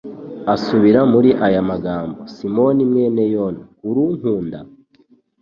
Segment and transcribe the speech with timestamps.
[0.53, 4.59] asubira muri aya magambo:«Simoni mwene Yona, urunkunda?»